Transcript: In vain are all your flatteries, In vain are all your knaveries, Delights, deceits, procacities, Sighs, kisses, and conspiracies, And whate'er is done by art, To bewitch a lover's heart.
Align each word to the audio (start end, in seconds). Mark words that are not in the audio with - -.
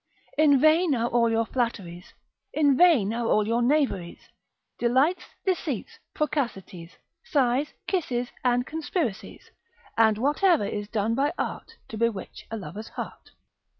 In 0.35 0.59
vain 0.59 0.95
are 0.95 1.09
all 1.09 1.29
your 1.29 1.45
flatteries, 1.45 2.15
In 2.53 2.75
vain 2.75 3.13
are 3.13 3.27
all 3.27 3.47
your 3.47 3.61
knaveries, 3.61 4.29
Delights, 4.79 5.25
deceits, 5.45 5.99
procacities, 6.15 6.93
Sighs, 7.23 7.75
kisses, 7.85 8.29
and 8.43 8.65
conspiracies, 8.65 9.51
And 9.95 10.17
whate'er 10.17 10.65
is 10.65 10.87
done 10.87 11.13
by 11.13 11.33
art, 11.37 11.77
To 11.89 11.99
bewitch 11.99 12.47
a 12.49 12.57
lover's 12.57 12.89
heart. 12.89 13.29